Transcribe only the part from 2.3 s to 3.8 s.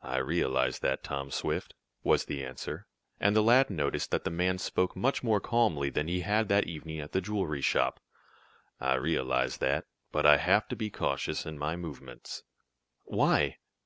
answer, and the lad